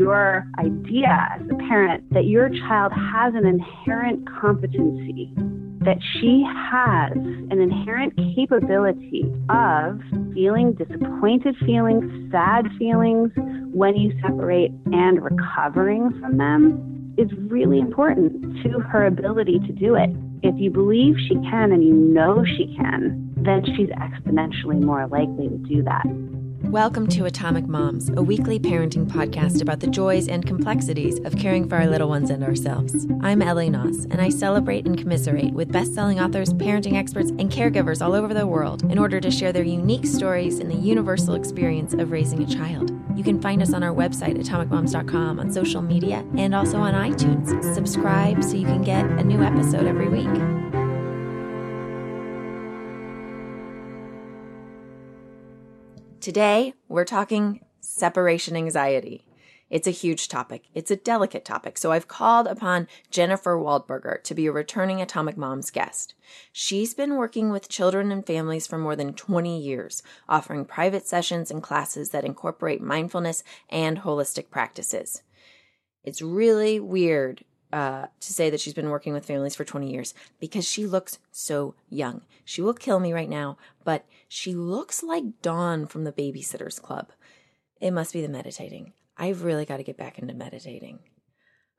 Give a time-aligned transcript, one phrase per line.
[0.00, 5.30] your idea as a parent that your child has an inherent competency,
[5.84, 6.42] that she
[6.72, 10.00] has an inherent capability of
[10.32, 13.30] feeling disappointed feelings, sad feelings
[13.74, 18.32] when you separate, and recovering from them is really important
[18.64, 20.08] to her ability to do it.
[20.42, 25.48] If you believe she can and you know she can, then she's exponentially more likely
[25.50, 26.29] to do that.
[26.70, 31.68] Welcome to Atomic Moms, a weekly parenting podcast about the joys and complexities of caring
[31.68, 33.08] for our little ones and ourselves.
[33.22, 38.00] I'm Ellie Knaus, and I celebrate and commiserate with best-selling authors, parenting experts, and caregivers
[38.00, 41.92] all over the world in order to share their unique stories in the universal experience
[41.92, 42.92] of raising a child.
[43.16, 47.74] You can find us on our website, atomicmoms.com, on social media, and also on iTunes.
[47.74, 50.69] Subscribe so you can get a new episode every week.
[56.20, 59.24] Today, we're talking separation anxiety.
[59.70, 60.64] It's a huge topic.
[60.74, 61.78] It's a delicate topic.
[61.78, 66.12] So I've called upon Jennifer Waldburger to be a returning Atomic Moms guest.
[66.52, 71.50] She's been working with children and families for more than 20 years, offering private sessions
[71.50, 75.22] and classes that incorporate mindfulness and holistic practices.
[76.04, 80.14] It's really weird uh, to say that she's been working with families for 20 years
[80.40, 82.22] because she looks so young.
[82.44, 87.10] She will kill me right now, but she looks like Dawn from the Babysitters Club.
[87.80, 88.92] It must be the meditating.
[89.16, 91.00] I've really got to get back into meditating.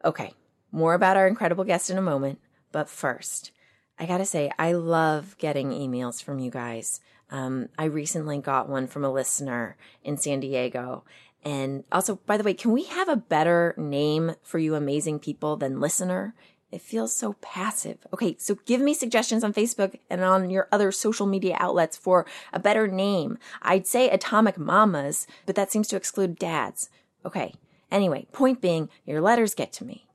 [0.04, 0.34] Okay,
[0.72, 2.40] more about our incredible guest in a moment,
[2.72, 3.52] but first,
[4.00, 7.02] I gotta say, I love getting emails from you guys.
[7.30, 11.04] Um, I recently got one from a listener in San Diego,
[11.44, 15.58] and also, by the way, can we have a better name for you amazing people
[15.58, 16.36] than listener?
[16.72, 17.98] It feels so passive.
[18.14, 22.26] Okay, so give me suggestions on Facebook and on your other social media outlets for
[22.54, 23.38] a better name.
[23.62, 26.90] I'd say Atomic Mamas, but that seems to exclude dads.
[27.26, 27.54] Okay,
[27.92, 30.08] anyway, point being, your letters get to me.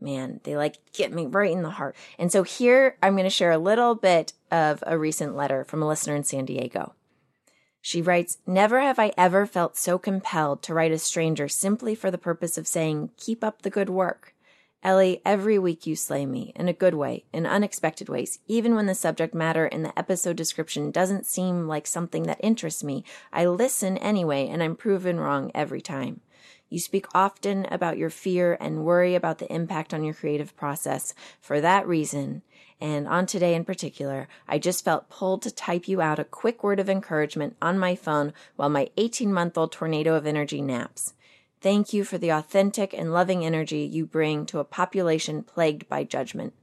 [0.00, 1.96] Man, they like get me right in the heart.
[2.18, 5.80] And so here I'm going to share a little bit of a recent letter from
[5.80, 6.94] a listener in San Diego.
[7.84, 12.12] She writes, Never have I ever felt so compelled to write a stranger simply for
[12.12, 14.34] the purpose of saying, Keep up the good work.
[14.84, 18.38] Ellie, every week you slay me, in a good way, in unexpected ways.
[18.46, 22.84] Even when the subject matter in the episode description doesn't seem like something that interests
[22.84, 26.20] me, I listen anyway, and I'm proven wrong every time.
[26.72, 31.12] You speak often about your fear and worry about the impact on your creative process.
[31.38, 32.40] For that reason,
[32.80, 36.64] and on today in particular, I just felt pulled to type you out a quick
[36.64, 41.12] word of encouragement on my phone while my 18 month old tornado of energy naps.
[41.60, 46.04] Thank you for the authentic and loving energy you bring to a population plagued by
[46.04, 46.54] judgment.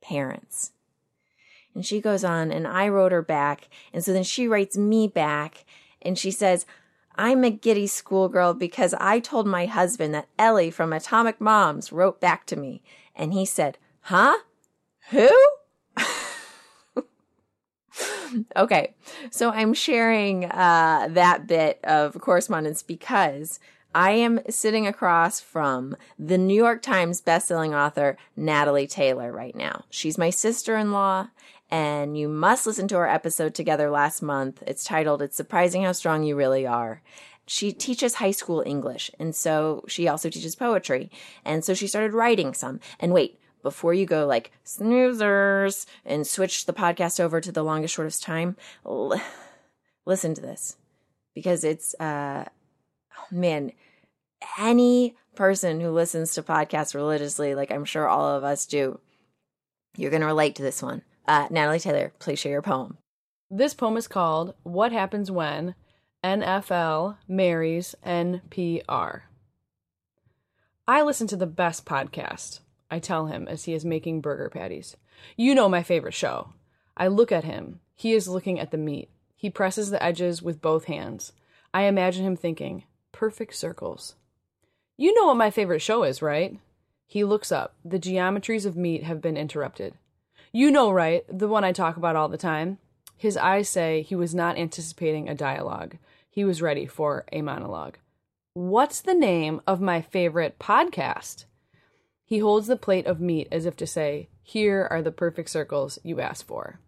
[0.00, 0.70] Parents.
[1.74, 3.66] And she goes on, and I wrote her back.
[3.92, 5.64] And so then she writes me back,
[6.00, 6.66] and she says,
[7.18, 12.20] I'm a giddy schoolgirl because I told my husband that Ellie from Atomic Moms wrote
[12.20, 12.82] back to me.
[13.14, 14.36] And he said, Huh?
[15.10, 15.30] Who?
[18.56, 18.94] okay,
[19.30, 23.60] so I'm sharing uh, that bit of correspondence because
[23.94, 29.84] I am sitting across from the New York Times bestselling author Natalie Taylor right now.
[29.88, 31.28] She's my sister in law,
[31.70, 34.62] and you must listen to our episode together last month.
[34.66, 37.02] It's titled It's Surprising How Strong You Really Are
[37.48, 41.10] she teaches high school English, and so she also teaches poetry.
[41.44, 42.80] And so she started writing some.
[42.98, 47.94] And wait, before you go like snoozers and switch the podcast over to the longest
[47.94, 49.20] shortest time l-
[50.04, 50.76] listen to this
[51.34, 52.44] because it's uh
[53.32, 53.72] man
[54.56, 59.00] any person who listens to podcasts religiously like i'm sure all of us do
[59.96, 62.98] you're going to relate to this one uh, natalie taylor please share your poem
[63.50, 65.74] this poem is called what happens when
[66.24, 69.22] nfl marries npr
[70.86, 72.60] i listen to the best podcast
[72.90, 74.96] I tell him as he is making burger patties.
[75.36, 76.52] You know my favorite show.
[76.96, 77.80] I look at him.
[77.94, 79.10] He is looking at the meat.
[79.34, 81.32] He presses the edges with both hands.
[81.74, 84.14] I imagine him thinking, perfect circles.
[84.96, 86.58] You know what my favorite show is, right?
[87.06, 87.74] He looks up.
[87.84, 89.94] The geometries of meat have been interrupted.
[90.56, 91.22] You know, right?
[91.28, 92.78] The one I talk about all the time.
[93.14, 95.98] His eyes say he was not anticipating a dialogue.
[96.30, 97.98] He was ready for a monologue.
[98.54, 101.44] What's the name of my favorite podcast?
[102.24, 105.98] He holds the plate of meat as if to say, Here are the perfect circles
[106.02, 106.80] you asked for.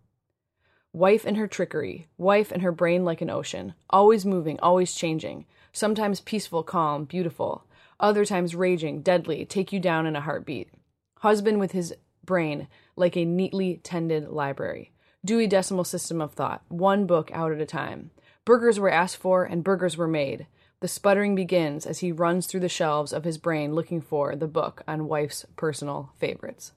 [0.94, 5.44] Wife and her trickery, wife and her brain like an ocean, always moving, always changing,
[5.75, 7.67] sometimes peaceful, calm, beautiful,
[8.00, 10.71] other times raging, deadly, take you down in a heartbeat.
[11.19, 11.93] Husband with his
[12.28, 14.92] brain like a neatly tended library.
[15.25, 18.12] Dewey Decimal System of Thought, one book out at a time.
[18.44, 20.46] Burgers were asked for and burgers were made.
[20.80, 24.46] The sputtering begins as he runs through the shelves of his brain looking for the
[24.46, 26.72] book on wife's personal favorites.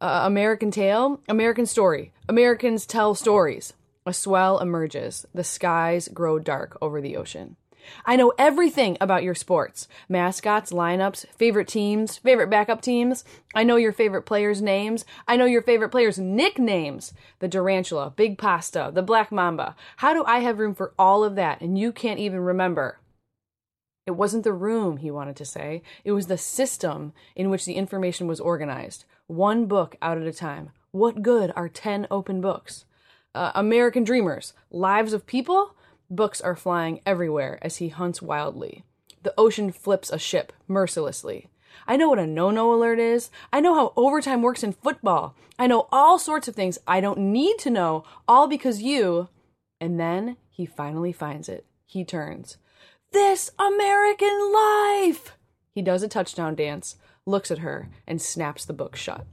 [0.00, 2.12] Uh, American Tale, American Story.
[2.28, 3.74] Americans tell stories.
[4.06, 5.26] A swell emerges.
[5.34, 7.56] The skies grow dark over the ocean.
[8.04, 13.24] I know everything about your sports mascots, lineups, favorite teams, favorite backup teams.
[13.54, 15.04] I know your favorite players' names.
[15.26, 17.12] I know your favorite players' nicknames.
[17.38, 19.76] The Durantula, Big Pasta, the Black Mamba.
[19.98, 22.98] How do I have room for all of that and you can't even remember?
[24.06, 25.82] It wasn't the room, he wanted to say.
[26.04, 29.04] It was the system in which the information was organized.
[29.26, 30.70] One book out at a time.
[30.90, 32.86] What good are 10 open books?
[33.34, 35.76] Uh, American Dreamers, Lives of People?
[36.12, 38.82] Books are flying everywhere as he hunts wildly.
[39.22, 41.46] The ocean flips a ship mercilessly.
[41.86, 43.30] I know what a no no alert is.
[43.52, 45.36] I know how overtime works in football.
[45.56, 49.28] I know all sorts of things I don't need to know, all because you.
[49.80, 51.64] And then he finally finds it.
[51.86, 52.56] He turns.
[53.12, 55.36] This American life!
[55.70, 59.26] He does a touchdown dance, looks at her, and snaps the book shut.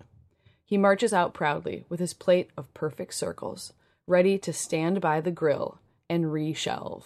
[0.63, 3.73] He marches out proudly with his plate of perfect circles,
[4.05, 7.03] ready to stand by the grill and reshelve.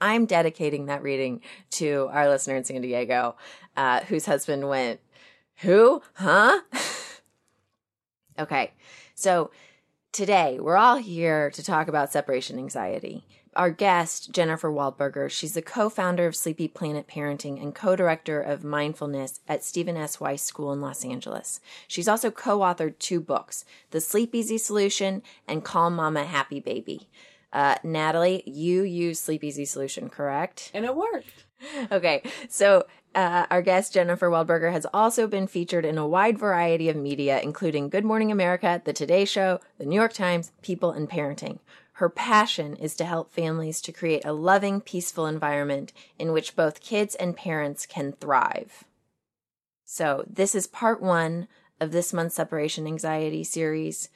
[0.00, 1.40] I'm dedicating that reading
[1.72, 3.36] to our listener in San Diego,
[3.76, 5.00] uh, whose husband went,
[5.60, 6.02] Who?
[6.14, 6.60] Huh?
[8.38, 8.72] okay,
[9.14, 9.50] so
[10.12, 13.24] today we're all here to talk about separation anxiety.
[13.54, 18.38] Our guest, Jennifer Waldburger, she's the co founder of Sleepy Planet Parenting and co director
[18.38, 20.20] of mindfulness at Stephen S.
[20.20, 21.58] Wise School in Los Angeles.
[21.88, 27.08] She's also co authored two books The Sleepeasy Solution and Calm Mama Happy Baby.
[27.56, 30.70] Uh, Natalie, you use Sleepeasy Solution, correct?
[30.74, 31.46] And it worked.
[31.90, 36.90] Okay, so uh, our guest Jennifer Waldburger has also been featured in a wide variety
[36.90, 41.08] of media, including Good Morning America, The Today Show, The New York Times, People, and
[41.08, 41.60] Parenting.
[41.92, 46.82] Her passion is to help families to create a loving, peaceful environment in which both
[46.82, 48.84] kids and parents can thrive.
[49.86, 51.48] So, this is part one
[51.80, 54.10] of this month's separation anxiety series.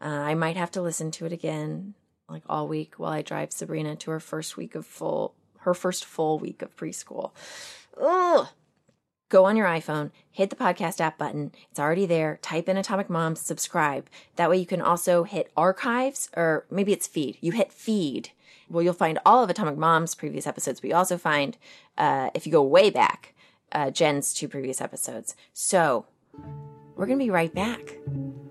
[0.00, 1.94] Uh, I might have to listen to it again
[2.28, 6.04] like all week while I drive Sabrina to her first week of full her first
[6.04, 7.32] full week of preschool.
[8.00, 8.48] Ugh.
[9.28, 11.50] Go on your iPhone, hit the podcast app button.
[11.68, 12.38] It's already there.
[12.42, 14.08] Type in Atomic Moms, subscribe.
[14.36, 17.36] That way you can also hit archives or maybe it's feed.
[17.40, 18.30] You hit feed.
[18.70, 21.56] Well, you'll find all of Atomic Mom's previous episodes, but you also find,
[21.98, 23.34] uh, if you go way back,
[23.72, 25.34] uh, Jen's two previous episodes.
[25.52, 26.06] So
[26.94, 27.96] we're going to be right back.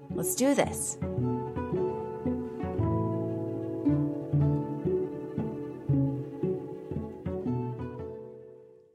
[0.10, 0.98] Let's do this.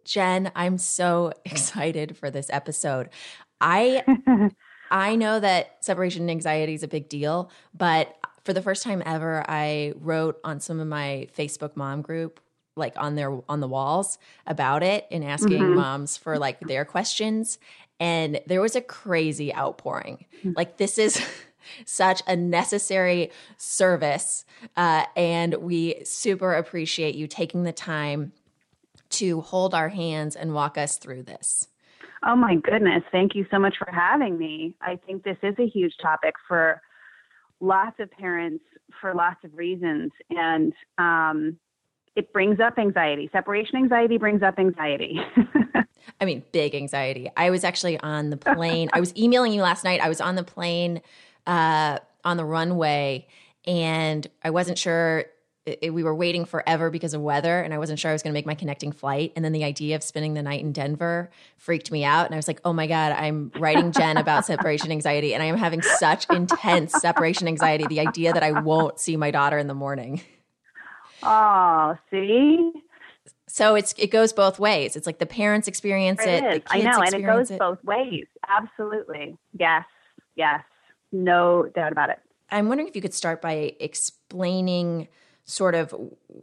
[0.05, 3.11] Jen, I'm so excited for this episode.
[3.61, 4.05] I
[4.91, 9.45] I know that separation anxiety is a big deal, but for the first time ever,
[9.49, 12.41] I wrote on some of my Facebook mom group
[12.77, 15.75] like on their on the walls about it and asking mm-hmm.
[15.75, 17.59] moms for like their questions
[17.99, 20.25] and there was a crazy outpouring.
[20.43, 20.55] Mm.
[20.57, 21.23] Like this is
[21.85, 24.45] such a necessary service
[24.77, 28.33] uh, and we super appreciate you taking the time
[29.11, 31.69] to hold our hands and walk us through this.
[32.23, 33.03] Oh my goodness.
[33.11, 34.75] Thank you so much for having me.
[34.81, 36.81] I think this is a huge topic for
[37.61, 38.65] lots of parents
[39.01, 40.13] for lots of reasons.
[40.31, 41.57] And um,
[42.17, 43.31] it brings up anxiety.
[43.33, 45.21] Separation anxiety brings up anxiety.
[46.21, 47.31] I mean, big anxiety.
[47.37, 48.91] I was actually on the plane.
[48.93, 50.01] I was emailing you last night.
[50.01, 51.01] I was on the plane
[51.47, 53.27] uh, on the runway
[53.67, 55.25] and I wasn't sure
[55.81, 58.33] it, we were waiting forever because of weather and I wasn't sure I was going
[58.33, 59.33] to make my connecting flight.
[59.37, 62.27] And then the idea of spending the night in Denver freaked me out.
[62.27, 65.47] And I was like, oh my God, I'm writing Jen about separation anxiety and I
[65.47, 67.87] am having such intense separation anxiety.
[67.87, 70.23] The idea that I won't see my daughter in the morning.
[71.23, 72.73] Oh, see?
[73.47, 74.95] So it's it goes both ways.
[74.97, 76.45] It's like the parents experience it.
[76.45, 77.59] it I know, and it goes it.
[77.59, 78.27] both ways.
[78.49, 79.37] Absolutely.
[79.59, 79.85] Yes.
[80.37, 80.63] Yes.
[81.13, 82.21] No doubt about it.
[82.51, 85.09] I'm wondering if you could start by explaining
[85.45, 85.95] sort of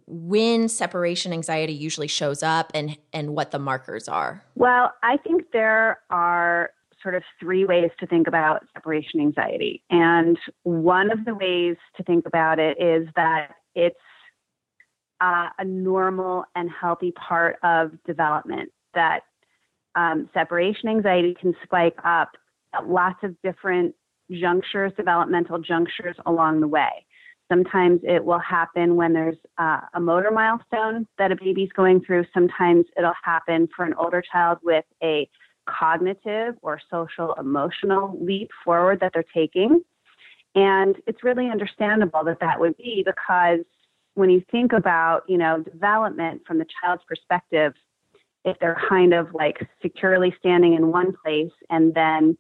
[0.06, 4.44] when separation anxiety usually shows up and and what the markers are?
[4.56, 9.84] Well, I think there are sort of three ways to think about separation anxiety.
[9.90, 13.96] And one of the ways to think about it is that it's
[15.22, 19.22] uh, a normal and healthy part of development, that
[19.96, 22.32] um, separation anxiety can spike up
[22.74, 23.96] at lots of different
[24.32, 27.06] junctures, developmental junctures along the way.
[27.50, 32.26] Sometimes it will happen when there's uh, a motor milestone that a baby's going through.
[32.34, 35.30] Sometimes it'll happen for an older child with a
[35.68, 39.82] cognitive or social emotional leap forward that they're taking.
[40.56, 43.60] And it's really understandable that that would be because
[44.16, 47.74] when you think about, you know, development from the child's perspective,
[48.44, 52.38] if they're kind of like securely standing in one place and then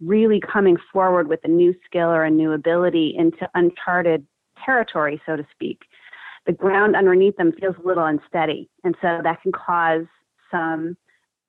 [0.00, 4.26] really coming forward with a new skill or a new ability into uncharted
[4.64, 5.80] territory, so to speak,
[6.46, 8.68] the ground underneath them feels a little unsteady.
[8.84, 10.06] And so that can cause
[10.50, 10.96] some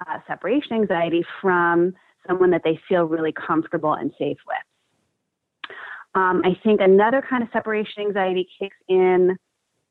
[0.08, 1.94] uh, separation anxiety from
[2.28, 5.72] someone that they feel really comfortable and safe with.
[6.14, 9.38] Um, I think another kind of separation anxiety kicks in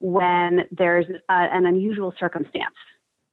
[0.00, 2.74] when there's a, an unusual circumstance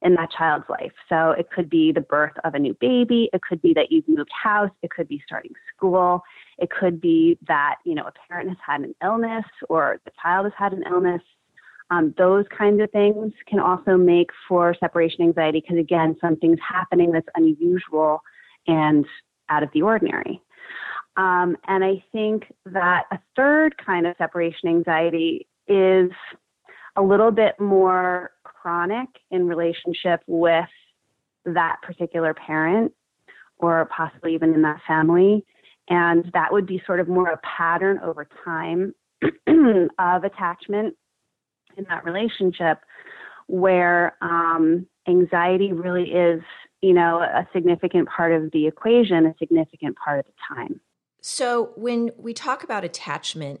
[0.02, 0.92] in that child's life.
[1.08, 3.28] So it could be the birth of a new baby.
[3.32, 4.70] It could be that you've moved house.
[4.82, 6.22] It could be starting school.
[6.58, 10.44] It could be that, you know, a parent has had an illness or the child
[10.44, 11.22] has had an illness.
[11.90, 17.12] Um, those kinds of things can also make for separation anxiety because, again, something's happening
[17.12, 18.20] that's unusual
[18.66, 19.06] and
[19.48, 20.42] out of the ordinary.
[21.16, 26.10] Um, and I think that a third kind of separation anxiety is
[26.96, 30.68] a little bit more chronic in relationship with
[31.44, 32.92] that particular parent
[33.58, 35.44] or possibly even in that family.
[35.88, 38.94] And that would be sort of more a pattern over time
[39.98, 40.94] of attachment
[41.76, 42.80] in that relationship
[43.46, 46.42] where um, anxiety really is,
[46.82, 50.80] you know, a significant part of the equation, a significant part of the time.
[51.20, 53.60] So when we talk about attachment,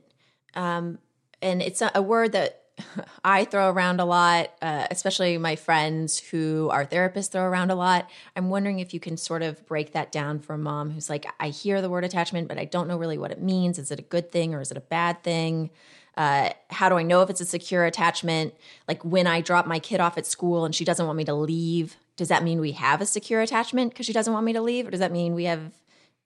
[0.54, 0.98] um,
[1.40, 2.62] and it's a, a word that
[3.24, 7.74] I throw around a lot, uh, especially my friends who are therapists throw around a
[7.74, 8.08] lot.
[8.36, 11.26] I'm wondering if you can sort of break that down for a mom who's like,
[11.40, 13.78] I hear the word attachment, but I don't know really what it means.
[13.78, 15.70] Is it a good thing or is it a bad thing?
[16.16, 18.54] Uh, how do I know if it's a secure attachment?
[18.88, 21.34] Like when I drop my kid off at school and she doesn't want me to
[21.34, 24.60] leave, does that mean we have a secure attachment because she doesn't want me to
[24.60, 24.88] leave?
[24.88, 25.72] Or does that mean we have,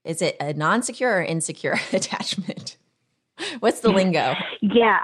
[0.04, 2.76] is it a non secure or insecure attachment?
[3.60, 4.34] What's the lingo?
[4.60, 5.00] Yeah.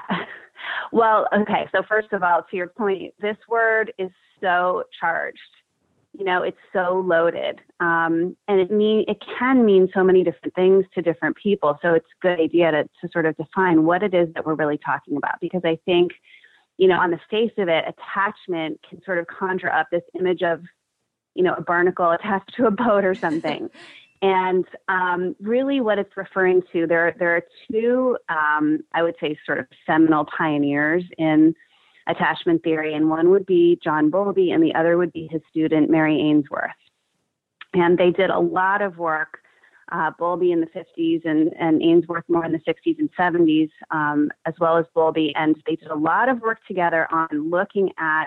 [0.93, 1.69] Well, okay.
[1.73, 5.39] So first of all, to your point, this word is so charged.
[6.17, 10.55] You know, it's so loaded, um, and it mean it can mean so many different
[10.55, 11.79] things to different people.
[11.83, 14.55] So it's a good idea to to sort of define what it is that we're
[14.55, 16.13] really talking about, because I think,
[16.77, 20.43] you know, on the face of it, attachment can sort of conjure up this image
[20.43, 20.63] of,
[21.35, 23.71] you know, a barnacle attached to a boat or something.
[24.21, 29.39] And um, really, what it's referring to, there, there are two, um, I would say,
[29.47, 31.55] sort of seminal pioneers in
[32.09, 35.91] attachment theory, and one would be John Bowlby, and the other would be his student
[35.91, 36.71] Mary Ainsworth.
[37.75, 39.41] And they did a lot of work,
[39.93, 44.31] uh, Bowlby in the 50s and, and Ainsworth more in the 60s and 70s, um,
[44.47, 48.27] as well as Bowlby, and they did a lot of work together on looking at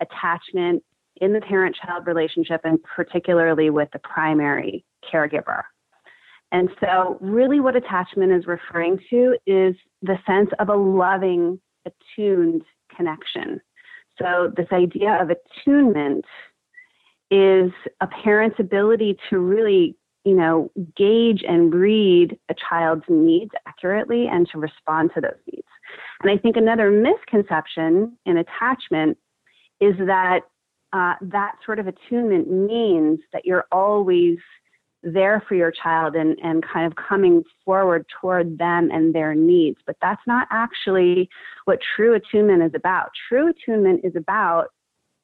[0.00, 0.82] attachment
[1.20, 5.62] in the parent child relationship and particularly with the primary caregiver.
[6.52, 12.62] And so, really, what attachment is referring to is the sense of a loving, attuned
[12.94, 13.60] connection.
[14.20, 16.24] So, this idea of attunement
[17.30, 24.26] is a parent's ability to really, you know, gauge and read a child's needs accurately
[24.26, 25.68] and to respond to those needs.
[26.22, 29.16] And I think another misconception in attachment
[29.80, 30.40] is that
[30.92, 34.38] uh, that sort of attunement means that you're always
[35.02, 39.78] there for your child and, and kind of coming forward toward them and their needs.
[39.86, 41.28] But that's not actually
[41.64, 43.10] what true attunement is about.
[43.28, 44.68] True attunement is about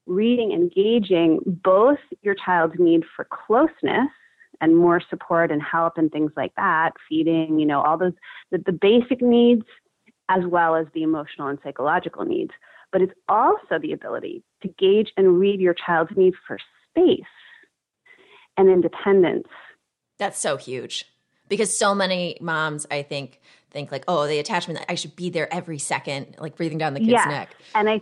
[0.06, 4.08] reading, engaging both your child's need for closeness
[4.60, 8.14] and more support and help and things like that, feeding, you know, all those,
[8.50, 9.64] the, the basic needs
[10.28, 12.52] as well as the emotional and psychological needs.
[12.92, 16.58] But it's also the ability to gauge and read your child's need for
[16.90, 17.20] space
[18.56, 19.48] and independence.
[20.18, 21.04] That's so huge
[21.48, 25.52] because so many moms, I think, think like, oh, the attachment, I should be there
[25.52, 27.24] every second, like breathing down the kid's yeah.
[27.26, 27.50] neck.
[27.74, 28.00] And I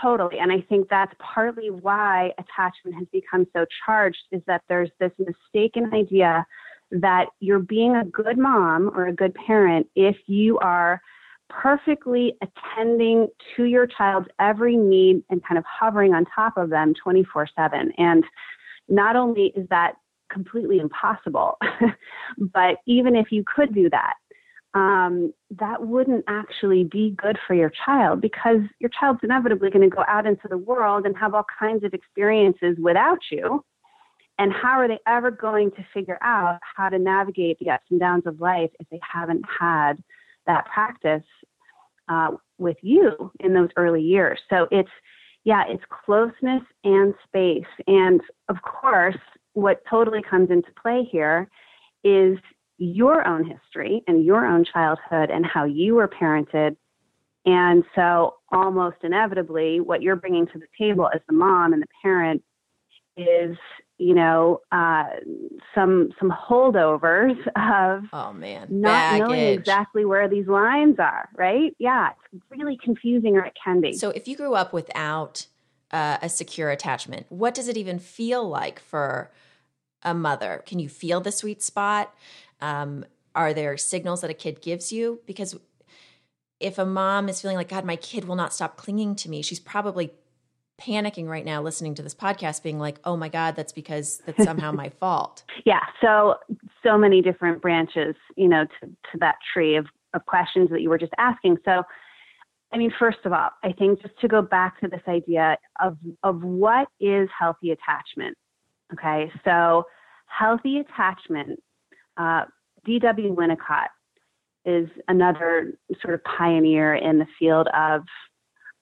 [0.00, 4.90] totally, and I think that's partly why attachment has become so charged is that there's
[5.00, 6.46] this mistaken idea
[6.90, 11.00] that you're being a good mom or a good parent if you are
[11.48, 16.92] perfectly attending to your child's every need and kind of hovering on top of them
[17.02, 17.92] 24 7.
[17.98, 18.24] And
[18.88, 19.94] not only is that
[20.30, 21.58] completely impossible,
[22.38, 24.14] but even if you could do that,
[24.74, 29.94] um, that wouldn't actually be good for your child because your child's inevitably going to
[29.94, 33.64] go out into the world and have all kinds of experiences without you.
[34.38, 37.98] And how are they ever going to figure out how to navigate the ups and
[37.98, 39.94] downs of life if they haven't had
[40.46, 41.24] that practice
[42.10, 44.38] uh, with you in those early years?
[44.50, 44.90] So it's,
[45.46, 47.64] yeah, it's closeness and space.
[47.86, 49.16] And of course,
[49.54, 51.48] what totally comes into play here
[52.04, 52.38] is
[52.78, 56.76] your own history and your own childhood and how you were parented
[57.46, 61.86] And so, almost inevitably, what you're bringing to the table as the mom and the
[62.02, 62.42] parent
[63.16, 63.56] is,
[63.98, 65.04] you know, uh,
[65.74, 69.28] some some holdovers of oh man, not Baggage.
[69.28, 71.28] knowing exactly where these lines are.
[71.34, 71.74] Right?
[71.78, 73.94] Yeah, it's really confusing, or it can be.
[73.94, 75.46] So, if you grew up without
[75.90, 79.30] uh, a secure attachment, what does it even feel like for
[80.02, 80.62] a mother?
[80.66, 82.14] Can you feel the sweet spot?
[82.60, 85.20] Um, are there signals that a kid gives you?
[85.26, 85.56] Because
[86.58, 89.42] if a mom is feeling like, God, my kid will not stop clinging to me,
[89.42, 90.12] she's probably
[90.80, 94.44] panicking right now listening to this podcast, being like, oh my God, that's because that's
[94.44, 95.44] somehow my fault.
[95.64, 95.80] Yeah.
[96.00, 96.36] So,
[96.82, 100.90] so many different branches, you know, to, to that tree of, of questions that you
[100.90, 101.56] were just asking.
[101.64, 101.82] So,
[102.72, 105.96] I mean, first of all, I think just to go back to this idea of,
[106.22, 108.36] of what is healthy attachment.
[108.92, 109.30] Okay.
[109.44, 109.84] So,
[110.26, 111.62] healthy attachment,
[112.16, 112.44] uh,
[112.84, 113.34] D.W.
[113.34, 113.88] Winnicott
[114.64, 118.02] is another sort of pioneer in the field of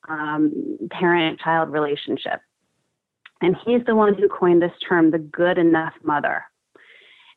[0.09, 2.41] um, parent child relationship.
[3.41, 6.45] And he's the one who coined this term, the good enough mother.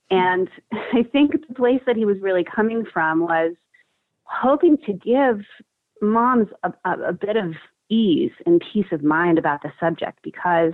[0.09, 3.53] And I think the place that he was really coming from was
[4.23, 5.41] hoping to give
[6.01, 7.53] moms a, a, a bit of
[7.89, 10.73] ease and peace of mind about the subject because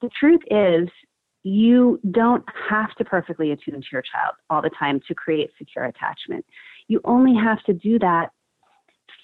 [0.00, 0.88] the truth is
[1.42, 5.84] you don't have to perfectly attune to your child all the time to create secure
[5.84, 6.44] attachment.
[6.88, 8.30] You only have to do that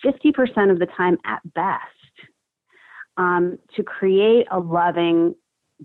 [0.05, 1.83] 50% of the time at best
[3.17, 5.35] um, to create a loving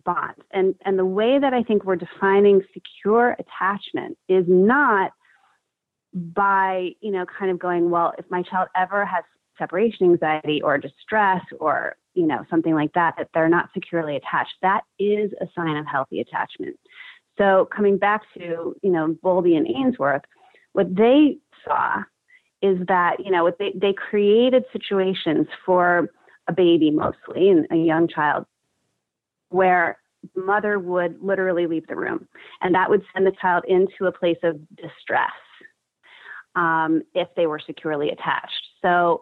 [0.06, 0.36] bond.
[0.52, 5.12] And, and the way that I think we're defining secure attachment is not
[6.14, 9.24] by, you know, kind of going, well, if my child ever has
[9.58, 14.54] separation anxiety or distress or, you know, something like that, that they're not securely attached,
[14.62, 16.78] that is a sign of healthy attachment.
[17.38, 20.24] So coming back to, you know, Bowlby and Ainsworth,
[20.74, 22.04] what they saw
[22.62, 26.10] is that, you know, they, they created situations for
[26.48, 28.46] a baby mostly and a young child
[29.50, 29.98] where
[30.36, 32.28] the mother would literally leave the room
[32.62, 35.32] and that would send the child into a place of distress
[36.56, 38.52] um, if they were securely attached.
[38.82, 39.22] So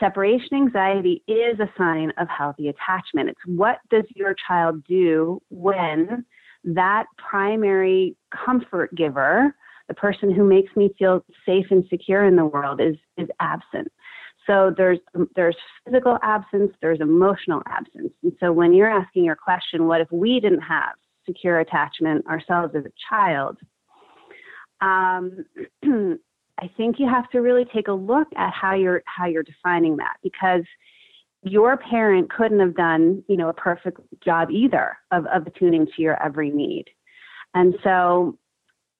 [0.00, 3.28] separation anxiety is a sign of healthy attachment.
[3.28, 6.24] It's what does your child do when
[6.64, 9.54] that primary comfort giver
[9.88, 13.88] the person who makes me feel safe and secure in the world is is absent.
[14.46, 14.98] So there's
[15.36, 18.12] there's physical absence, there's emotional absence.
[18.22, 20.94] And so when you're asking your question, what if we didn't have
[21.26, 23.58] secure attachment ourselves as a child?
[24.80, 25.44] Um,
[26.60, 29.96] I think you have to really take a look at how you're how you're defining
[29.96, 30.64] that because
[31.42, 36.02] your parent couldn't have done, you know, a perfect job either of, of attuning to
[36.02, 36.86] your every need.
[37.54, 38.38] And so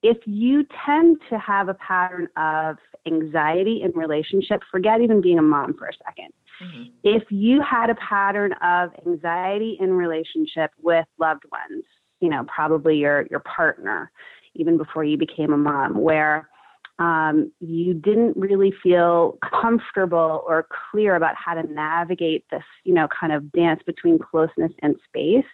[0.04, 5.42] if you tend to have a pattern of anxiety in relationship, forget even being a
[5.42, 6.28] mom for a 2nd
[6.62, 6.82] mm-hmm.
[7.02, 11.84] If you had a pattern of anxiety in relationship with loved ones,
[12.20, 14.12] you know, probably your your partner,
[14.54, 16.50] even before you became a mom, where
[16.98, 23.08] um, you didn't really feel comfortable or clear about how to navigate this, you know,
[23.18, 25.52] kind of dance between closeness and space,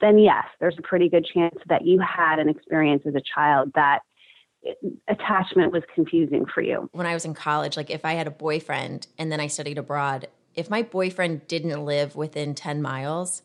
[0.00, 3.72] then yes, there's a pretty good chance that you had an experience as a child
[3.74, 4.00] that
[5.08, 6.88] attachment was confusing for you.
[6.92, 9.78] When I was in college, like if I had a boyfriend and then I studied
[9.78, 13.42] abroad, if my boyfriend didn't live within 10 miles,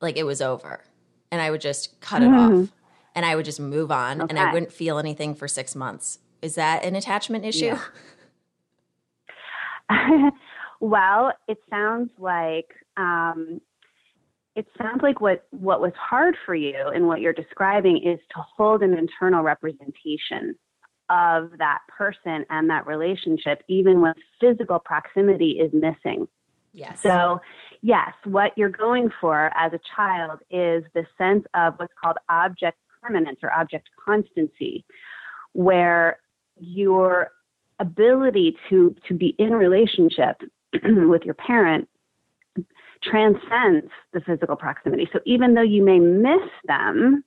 [0.00, 0.84] like it was over.
[1.30, 2.62] And I would just cut it mm.
[2.62, 2.68] off
[3.14, 4.30] and I would just move on okay.
[4.30, 6.18] and I wouldn't feel anything for six months.
[6.42, 7.76] Is that an attachment issue?
[9.90, 10.30] Yeah.
[10.80, 13.60] well, it sounds like um,
[14.54, 18.42] it sounds like what, what was hard for you and what you're describing is to
[18.56, 20.54] hold an internal representation
[21.08, 26.26] of that person and that relationship, even when physical proximity is missing.
[26.74, 27.00] Yes.
[27.00, 27.40] So,
[27.82, 32.78] yes, what you're going for as a child is the sense of what's called object
[33.02, 34.84] permanence or object constancy,
[35.52, 36.18] where
[36.58, 37.32] your
[37.78, 40.40] ability to, to be in relationship
[40.84, 41.88] with your parent
[43.02, 45.08] transcends the physical proximity.
[45.12, 47.24] So even though you may miss them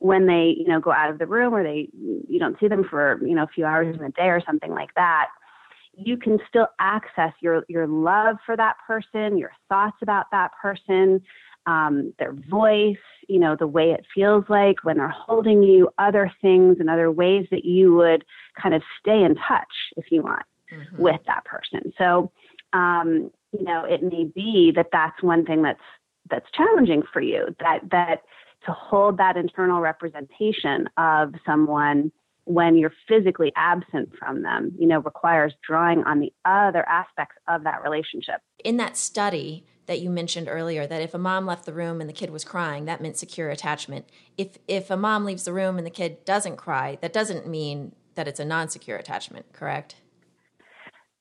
[0.00, 2.84] when they, you know, go out of the room or they you don't see them
[2.88, 5.26] for, you know, a few hours in a day or something like that,
[5.94, 11.20] you can still access your your love for that person, your thoughts about that person,
[11.66, 12.96] um, their voice,
[13.28, 17.10] you know, the way it feels like when they're holding you, other things and other
[17.10, 18.24] ways that you would
[18.60, 21.02] kind of stay in touch if you want mm-hmm.
[21.02, 21.92] with that person.
[21.96, 22.32] So
[22.72, 25.80] um, you know, it may be that that's one thing that's
[26.30, 27.54] that's challenging for you.
[27.60, 28.22] That that
[28.66, 32.12] to hold that internal representation of someone
[32.44, 37.62] when you're physically absent from them, you know, requires drawing on the other aspects of
[37.64, 38.40] that relationship.
[38.64, 42.08] In that study that you mentioned earlier, that if a mom left the room and
[42.08, 44.06] the kid was crying, that meant secure attachment.
[44.36, 47.94] If if a mom leaves the room and the kid doesn't cry, that doesn't mean
[48.14, 49.96] that it's a non-secure attachment, correct?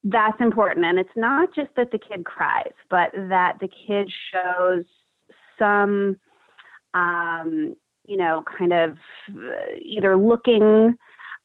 [0.04, 0.86] That's important.
[0.86, 4.86] And it's not just that the kid cries, but that the kid shows
[5.60, 6.18] some
[6.94, 8.98] um, you know, kind of
[9.30, 10.96] uh, either looking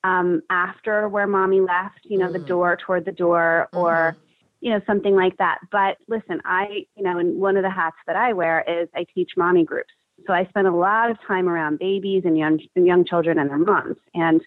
[0.05, 2.33] um, after where mommy left, you know, mm.
[2.33, 4.21] the door toward the door or, mm-hmm.
[4.61, 5.59] you know, something like that.
[5.71, 9.05] But listen, I, you know, and one of the hats that I wear is I
[9.15, 9.93] teach mommy groups.
[10.27, 13.51] So I spend a lot of time around babies and young, and young children and
[13.51, 13.99] their moms.
[14.15, 14.41] And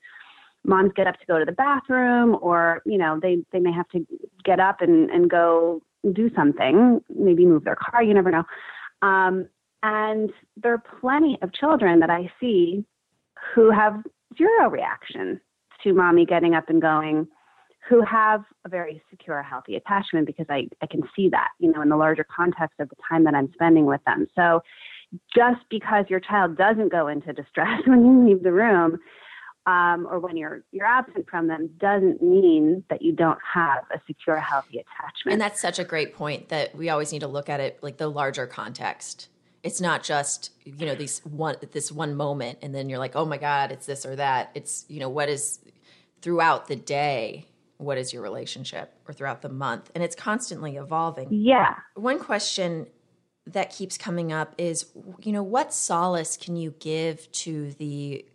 [0.65, 3.87] moms get up to go to the bathroom or, you know, they, they may have
[3.89, 4.05] to
[4.43, 5.81] get up and, and go
[6.13, 8.43] do something, maybe move their car, you never know.
[9.01, 9.47] Um,
[9.83, 12.83] and there are plenty of children that I see
[13.55, 14.03] who have
[14.37, 15.39] zero reaction
[15.83, 17.27] to mommy getting up and going,
[17.87, 21.81] who have a very secure, healthy attachment because I, I can see that, you know,
[21.81, 24.27] in the larger context of the time that I'm spending with them.
[24.35, 24.61] So
[25.33, 28.99] just because your child doesn't go into distress when you leave the room
[29.65, 33.99] um, or when you're you're absent from them doesn't mean that you don't have a
[34.07, 35.33] secure, healthy attachment.
[35.33, 37.97] And that's such a great point that we always need to look at it like
[37.97, 39.27] the larger context.
[39.61, 43.25] It's not just you know these one this one moment and then you're like oh
[43.25, 44.51] my god it's this or that.
[44.55, 45.59] It's you know what is
[46.21, 47.45] throughout the day
[47.79, 49.89] what is your relationship or throughout the month?
[49.95, 51.29] And it's constantly evolving.
[51.31, 51.75] Yeah.
[51.95, 52.87] One question
[53.47, 54.87] that keeps coming up is
[55.21, 58.25] you know what solace can you give to the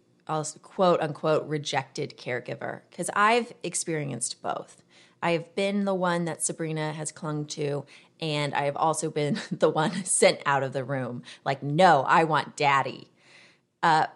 [0.62, 4.82] quote unquote rejected caregiver because i've experienced both
[5.24, 7.86] I have been the one that Sabrina has clung to,
[8.20, 11.22] and I have also been the one sent out of the room.
[11.46, 13.10] Like, no, I want daddy.
[13.82, 14.08] Uh,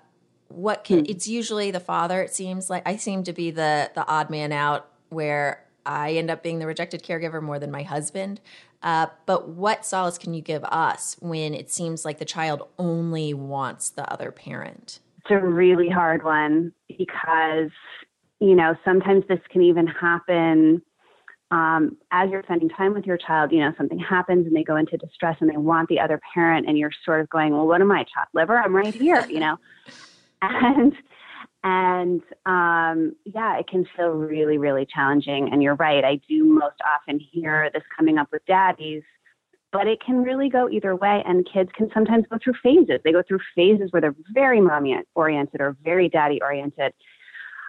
[0.48, 1.00] what can?
[1.00, 1.04] Hmm.
[1.08, 2.20] It's usually the father.
[2.22, 6.30] It seems like I seem to be the the odd man out, where I end
[6.30, 8.42] up being the rejected caregiver more than my husband.
[8.82, 13.32] Uh, but what solace can you give us when it seems like the child only
[13.32, 15.00] wants the other parent?
[15.28, 17.70] It's a really hard one because
[18.40, 20.82] you know sometimes this can even happen
[21.50, 24.76] um, as you're spending time with your child, you know, something happens and they go
[24.76, 27.80] into distress and they want the other parent, and you're sort of going, well, what
[27.80, 28.58] am I, chopped liver?
[28.58, 29.56] I'm right here, you know,
[30.42, 30.92] and
[31.64, 35.48] and um, yeah, it can feel really, really challenging.
[35.50, 39.02] And you're right, I do most often hear this coming up with daddies,
[39.72, 41.22] but it can really go either way.
[41.26, 43.00] And kids can sometimes go through phases.
[43.04, 46.92] They go through phases where they're very mommy oriented or very daddy oriented.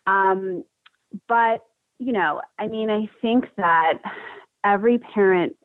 [0.08, 0.64] Um,
[1.28, 1.62] but
[2.00, 4.00] you know, I mean, I think that
[4.64, 5.56] every parent,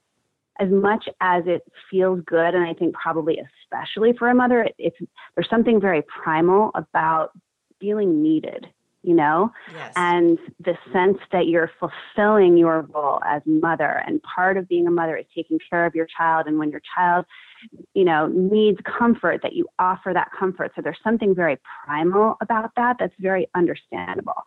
[0.60, 4.74] as much as it feels good, and I think probably especially for a mother, it,
[4.78, 4.96] it's
[5.34, 7.30] there's something very primal about
[7.80, 8.66] feeling needed,
[9.04, 9.92] you know, yes.
[9.96, 14.90] and the sense that you're fulfilling your role as mother, and part of being a
[14.90, 17.26] mother is taking care of your child, and when your child
[17.94, 20.72] you know needs comfort that you offer that comfort.
[20.74, 24.42] So there's something very primal about that that's very understandable.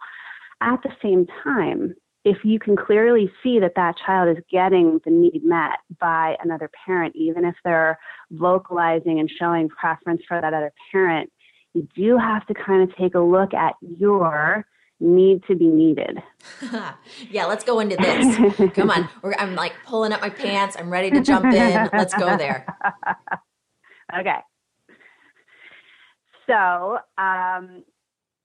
[0.61, 1.93] At the same time,
[2.27, 6.69] if you can clearly see that that child is getting the need met by another
[6.85, 7.97] parent, even if they're
[8.31, 11.31] vocalizing and showing preference for that other parent,
[11.77, 14.65] you do have to kind of take a look at your
[14.99, 16.23] need to be needed.
[17.29, 18.73] yeah, let's go into this.
[18.73, 19.07] Come on.
[19.21, 20.75] We're, I'm like pulling up my pants.
[20.77, 21.89] I'm ready to jump in.
[21.93, 22.65] Let's go there.
[24.19, 24.39] okay.
[26.47, 27.83] So, um,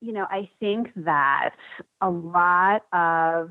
[0.00, 1.54] you know, I think that
[2.02, 3.50] a lot of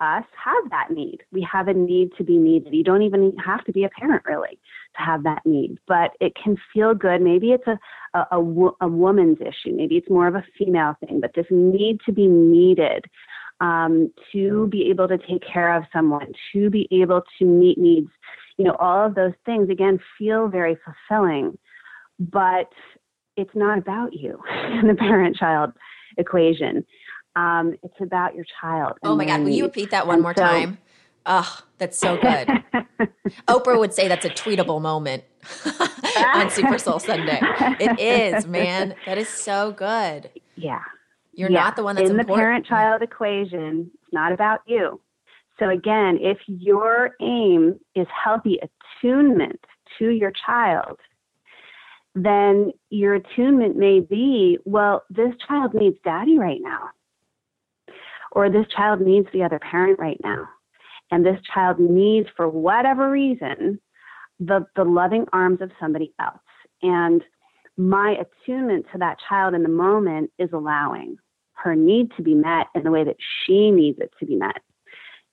[0.00, 1.18] us have that need.
[1.32, 2.74] We have a need to be needed.
[2.74, 4.58] You don't even have to be a parent really
[4.96, 7.20] to have that need, but it can feel good.
[7.20, 7.78] Maybe it's a,
[8.14, 9.74] a, a, a woman's issue.
[9.74, 13.04] Maybe it's more of a female thing, but this need to be needed
[13.60, 18.10] um, to be able to take care of someone, to be able to meet needs,
[18.56, 21.58] you know, all of those things again feel very fulfilling.
[22.18, 22.70] But
[23.36, 24.40] it's not about you
[24.80, 25.72] in the parent child
[26.16, 26.84] equation.
[27.36, 28.98] Um, it's about your child.
[29.02, 29.42] Oh my God.
[29.42, 30.78] Will you repeat that one more so, time?
[31.26, 32.48] Oh, that's so good.
[33.48, 35.24] Oprah would say that's a tweetable moment
[36.34, 37.38] on Super Soul Sunday.
[37.78, 38.94] It is, man.
[39.06, 40.30] That is so good.
[40.56, 40.82] Yeah.
[41.32, 41.64] You're yeah.
[41.64, 43.90] not the one that's in the parent child equation.
[43.94, 45.00] It's not about you.
[45.58, 49.60] So again, if your aim is healthy attunement
[49.98, 50.98] to your child,
[52.14, 56.90] then your attunement may be, well, this child needs daddy right now.
[58.32, 60.48] Or this child needs the other parent right now.
[61.10, 63.80] And this child needs, for whatever reason,
[64.40, 66.38] the, the loving arms of somebody else.
[66.82, 67.22] And
[67.76, 71.16] my attunement to that child in the moment is allowing.
[71.64, 74.62] her need to be met in the way that she needs it to be met.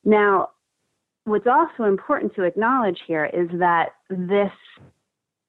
[0.03, 0.49] Now,
[1.25, 4.51] what's also important to acknowledge here is that this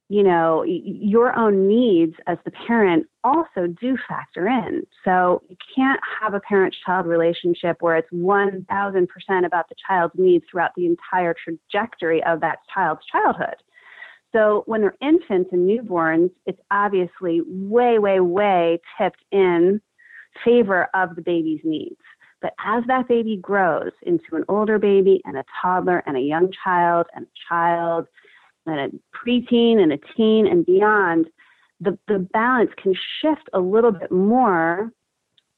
[0.09, 4.87] you know, your own needs as the parent also do factor in.
[5.05, 8.67] So you can't have a parent child relationship where it's 1000%
[9.45, 13.57] about the child's needs throughout the entire trajectory of that child's childhood.
[14.33, 19.81] So when they're infants and newborns, it's obviously way, way, way tipped in
[20.45, 21.97] favor of the baby's needs.
[22.43, 26.53] But as that baby grows into an older baby and a toddler and a young
[26.63, 28.07] child and a child
[28.67, 31.27] and a preteen and a teen and beyond,
[31.81, 34.91] the, the balance can shift a little bit more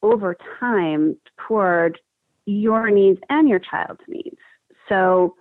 [0.02, 1.16] over time
[1.46, 1.98] toward
[2.46, 4.38] your needs and your child's needs.
[4.88, 5.34] So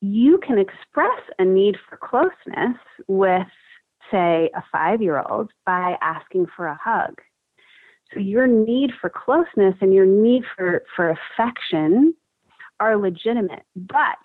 [0.00, 3.46] you can express a need for closeness with,
[4.10, 7.20] say, a five year old by asking for a hug.
[8.12, 12.14] So your need for closeness and your need for, for affection
[12.80, 14.18] are legitimate, but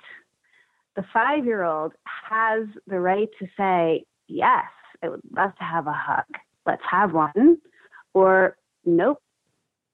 [0.95, 1.93] the five year old
[2.29, 4.65] has the right to say, Yes,
[5.03, 6.25] I would love to have a hug.
[6.65, 7.57] Let's have one.
[8.13, 9.19] Or, Nope,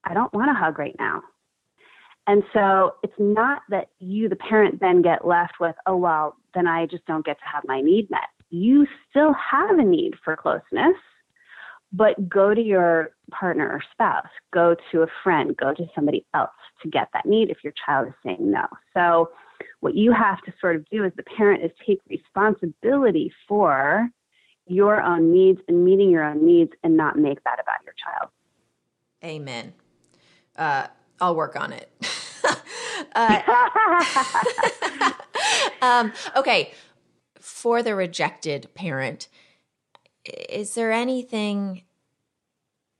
[0.04, 1.22] I don't want a hug right now.
[2.26, 6.66] And so it's not that you, the parent, then get left with, Oh, well, then
[6.66, 8.28] I just don't get to have my need met.
[8.50, 10.96] You still have a need for closeness,
[11.92, 16.50] but go to your partner or spouse, go to a friend, go to somebody else
[16.82, 18.66] to get that need if your child is saying no.
[18.94, 19.30] So,
[19.80, 24.08] what you have to sort of do as the parent is take responsibility for
[24.66, 28.30] your own needs and meeting your own needs and not make that about your child.
[29.24, 29.72] Amen.
[30.56, 30.86] Uh,
[31.20, 31.90] I'll work on it.
[33.14, 33.42] uh,
[35.82, 36.72] um, okay.
[37.40, 39.28] For the rejected parent,
[40.24, 41.82] is there anything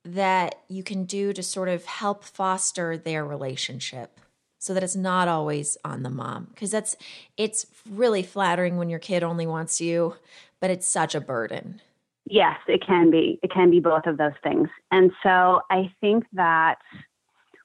[0.04, 4.18] that you can do to sort of help foster their relationship?
[4.60, 6.46] So that it's not always on the mom.
[6.54, 6.96] Because that's
[7.36, 10.14] it's really flattering when your kid only wants you
[10.60, 11.80] but it's such a burden.
[12.26, 14.68] Yes it can be it can be both of those things.
[14.92, 16.76] And so i think that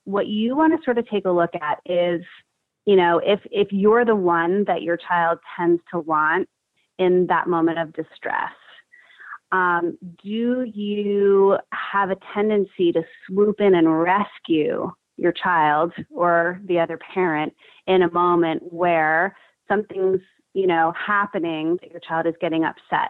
[0.05, 2.21] what you want to sort of take a look at is
[2.85, 6.47] you know if if you're the one that your child tends to want
[6.97, 8.53] in that moment of distress
[9.51, 16.79] um, do you have a tendency to swoop in and rescue your child or the
[16.79, 17.53] other parent
[17.87, 19.35] in a moment where
[19.67, 20.21] something's
[20.53, 23.09] you know happening that your child is getting upset.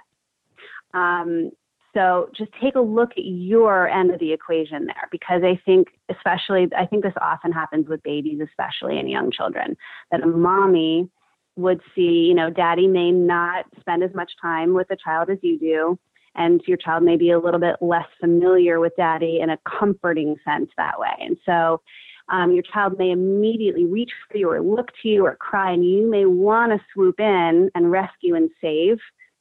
[0.94, 1.52] Um,
[1.96, 5.88] so just take a look at your end of the equation there because i think
[6.10, 9.76] especially i think this often happens with babies especially in young children
[10.12, 11.10] that a mommy
[11.56, 15.38] would see you know daddy may not spend as much time with the child as
[15.42, 15.98] you do
[16.36, 20.36] and your child may be a little bit less familiar with daddy in a comforting
[20.46, 21.14] sense that way.
[21.20, 21.82] And so
[22.30, 25.86] um, your child may immediately reach for you or look to you or cry, and
[25.86, 28.98] you may want to swoop in and rescue and save.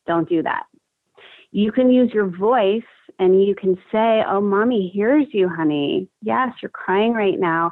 [0.07, 0.65] Don't do that.
[1.51, 2.83] You can use your voice
[3.19, 6.09] and you can say, Oh, mommy hears you, honey.
[6.21, 7.71] Yes, you're crying right now,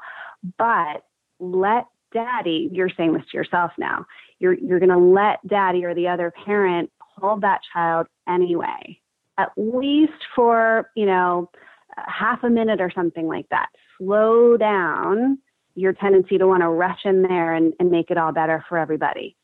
[0.57, 1.03] but
[1.41, 4.07] let daddy, you're saying this to yourself now,
[4.39, 9.02] you're, you're going to let daddy or the other parent hold that child anyway
[9.39, 11.51] at least for, you know,
[11.97, 13.69] half a minute or something like that.
[13.99, 15.39] Slow down
[15.75, 18.79] your tendency to want to rush in there and, and make it all better for
[18.79, 19.37] everybody.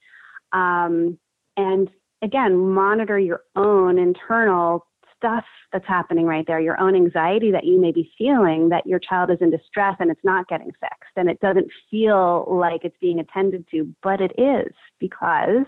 [0.53, 1.19] Um,
[1.57, 1.89] and
[2.23, 7.81] again, monitor your own internal stuff that's happening right there, your own anxiety that you
[7.81, 11.29] may be feeling that your child is in distress and it's not getting fixed and
[11.29, 15.67] it doesn't feel like it's being attended to, but it is because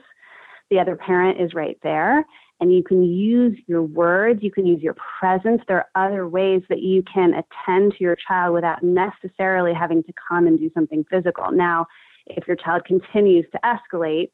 [0.70, 2.24] the other parent is right there
[2.60, 5.62] and you can use your words, you can use your presence.
[5.66, 10.12] There are other ways that you can attend to your child without necessarily having to
[10.28, 11.50] come and do something physical.
[11.50, 11.86] Now,
[12.26, 14.30] if your child continues to escalate,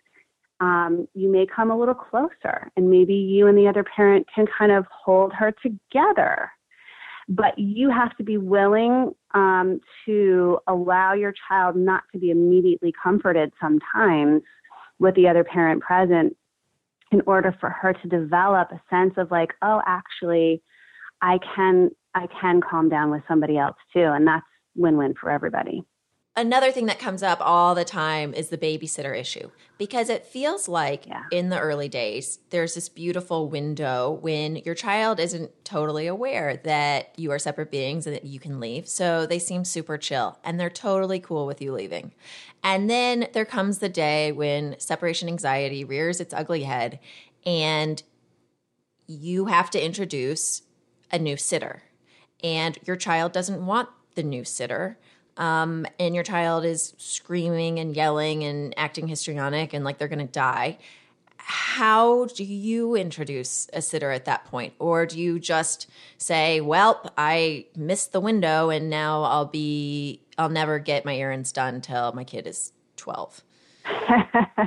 [0.60, 4.46] um, you may come a little closer, and maybe you and the other parent can
[4.58, 6.50] kind of hold her together.
[7.28, 12.92] But you have to be willing um, to allow your child not to be immediately
[13.02, 14.42] comforted sometimes
[14.98, 16.36] with the other parent present
[17.12, 20.62] in order for her to develop a sense of like, oh, actually,
[21.22, 25.82] I can I can calm down with somebody else too, and that's win-win for everybody.
[26.38, 30.68] Another thing that comes up all the time is the babysitter issue because it feels
[30.68, 31.22] like yeah.
[31.32, 37.18] in the early days there's this beautiful window when your child isn't totally aware that
[37.18, 38.86] you are separate beings and that you can leave.
[38.86, 42.12] So they seem super chill and they're totally cool with you leaving.
[42.62, 46.98] And then there comes the day when separation anxiety rears its ugly head
[47.46, 48.02] and
[49.06, 50.62] you have to introduce
[51.10, 51.84] a new sitter.
[52.44, 54.98] And your child doesn't want the new sitter
[55.36, 60.26] um, and your child is screaming and yelling and acting histrionic and like they're going
[60.26, 60.78] to die,
[61.48, 64.74] how do you introduce a sitter at that point?
[64.80, 70.48] Or do you just say, well, I missed the window and now I'll be, I'll
[70.48, 73.44] never get my errands done till my kid is 12?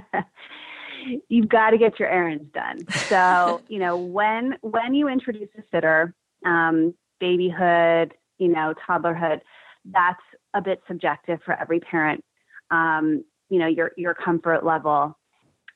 [1.27, 2.87] You've got to get your errands done.
[2.89, 6.13] So, you know, when, when you introduce a sitter,
[6.45, 9.41] um, babyhood, you know, toddlerhood,
[9.85, 10.21] that's
[10.53, 12.23] a bit subjective for every parent.
[12.71, 15.17] Um, you know, your your comfort level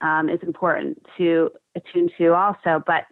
[0.02, 2.84] um, is important to attune to also.
[2.86, 3.04] But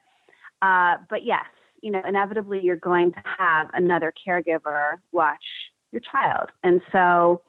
[0.61, 1.45] uh, but yes,
[1.81, 5.43] you know, inevitably you're going to have another caregiver watch
[5.91, 7.41] your child, and so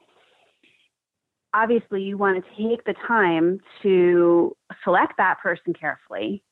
[1.53, 6.43] obviously you want to take the time to select that person carefully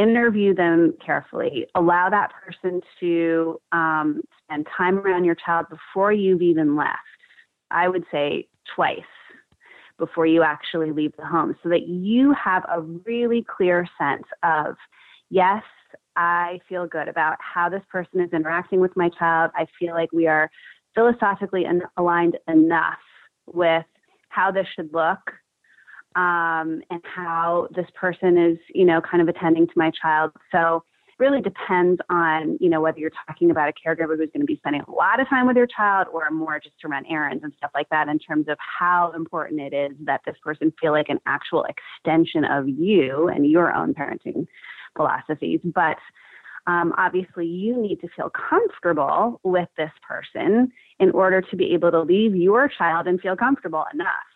[0.00, 6.42] interview them carefully, allow that person to um, spend time around your child before you've
[6.42, 6.98] even left.
[7.70, 9.00] I would say twice
[9.98, 14.74] before you actually leave the home so that you have a really clear sense of,
[15.28, 15.62] yes,
[16.16, 19.50] I feel good about how this person is interacting with my child.
[19.54, 20.50] I feel like we are
[20.94, 22.98] philosophically aligned enough
[23.46, 23.84] with
[24.30, 25.18] how this should look
[26.16, 30.32] um, and how this person is, you know, kind of attending to my child.
[30.50, 30.82] So
[31.20, 34.56] really depends on, you know, whether you're talking about a caregiver who's going to be
[34.56, 37.52] spending a lot of time with your child or more just to run errands and
[37.58, 41.10] stuff like that in terms of how important it is that this person feel like
[41.10, 44.46] an actual extension of you and your own parenting
[44.96, 45.60] philosophies.
[45.62, 45.98] But
[46.66, 51.90] um, obviously, you need to feel comfortable with this person in order to be able
[51.90, 54.29] to leave your child and feel comfortable enough.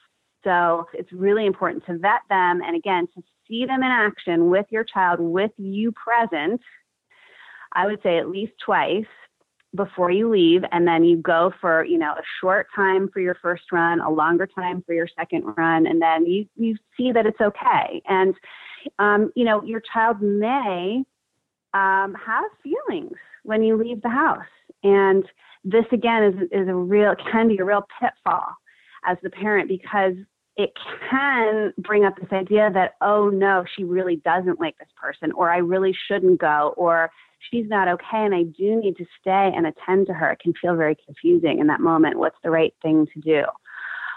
[0.44, 4.66] So it's really important to vet them and again to see them in action with
[4.70, 6.60] your child, with you present.
[7.72, 9.06] I would say at least twice
[9.74, 13.36] before you leave and then you go for you know a short time for your
[13.42, 17.26] first run a longer time for your second run and then you you see that
[17.26, 18.34] it's okay and
[18.98, 21.02] um, you know your child may
[21.72, 24.42] um, have feelings when you leave the house
[24.84, 25.24] and
[25.64, 28.46] this again is is a real can be a real pitfall
[29.04, 30.14] as the parent because
[30.56, 30.70] it
[31.10, 35.50] can bring up this idea that, oh no, she really doesn't like this person, or
[35.50, 37.10] I really shouldn't go, or
[37.50, 40.30] she's not okay and I do need to stay and attend to her.
[40.30, 42.18] It can feel very confusing in that moment.
[42.18, 43.42] What's the right thing to do?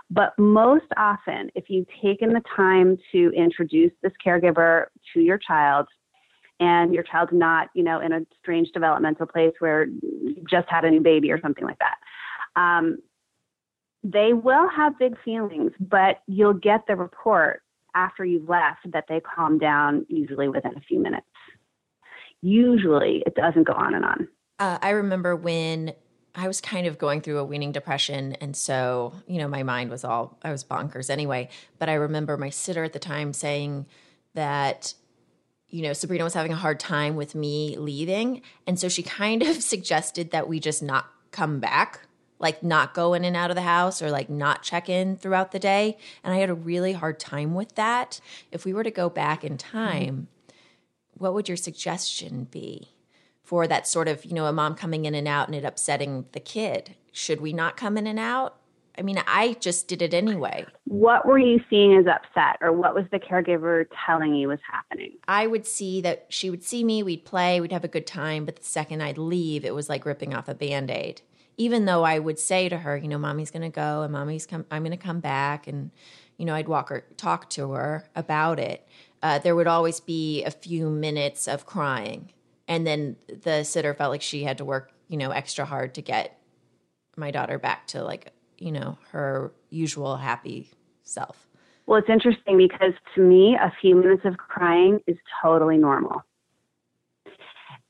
[0.10, 5.88] But most often, if you've taken the time to introduce this caregiver to your child,
[6.60, 10.86] and your child's not, you know, in a strange developmental place where you just had
[10.86, 11.98] a new baby or something like that,
[12.60, 12.98] um,
[14.04, 17.62] they will have big feelings, but you'll get the report
[17.96, 21.26] after you've left that they calm down usually within a few minutes.
[22.42, 24.28] Usually it doesn't go on and on.
[24.60, 25.94] Uh, I remember when
[26.36, 28.34] I was kind of going through a weaning depression.
[28.34, 31.50] And so, you know, my mind was all, I was bonkers anyway.
[31.80, 33.88] But I remember my sitter at the time saying
[34.36, 34.94] that,
[35.68, 38.44] you know, Sabrina was having a hard time with me leaving.
[38.68, 42.02] And so she kind of suggested that we just not come back
[42.40, 45.52] like not go in and out of the house or like not check in throughout
[45.52, 45.98] the day.
[46.24, 48.20] And I had a really hard time with that.
[48.52, 50.28] If we were to go back in time,
[51.14, 52.90] what would your suggestion be
[53.44, 56.26] for that sort of, you know, a mom coming in and out and it upsetting
[56.34, 56.96] the kid?
[57.12, 58.58] Should we not come in and out?
[59.00, 60.66] I mean, I just did it anyway.
[60.86, 65.12] What were you seeing as upset, or what was the caregiver telling you was happening?
[65.28, 68.44] I would see that she would see me, we'd play, we'd have a good time,
[68.44, 71.22] but the second I'd leave, it was like ripping off a band aid
[71.58, 74.46] even though I would say to her, you know, mommy's going to go and mommy's
[74.46, 75.68] come, I'm going to come back.
[75.68, 75.92] And,
[76.38, 78.88] you know, I'd walk her, talk to her about it.
[79.24, 82.32] Uh, there would always be a few minutes of crying.
[82.68, 86.02] And then the sitter felt like she had to work, you know, extra hard to
[86.02, 86.40] get
[87.16, 90.70] my daughter back to like, you know, her usual happy
[91.04, 91.48] self.
[91.88, 96.22] Well, it's interesting because to me, a few minutes of crying is totally normal.